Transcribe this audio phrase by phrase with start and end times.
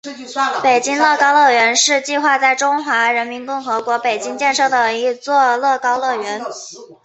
[0.63, 6.41] 北京乐高乐园是计划在中华人民共和国北京建设的一座乐高乐园。